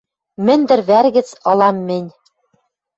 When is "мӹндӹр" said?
0.45-0.79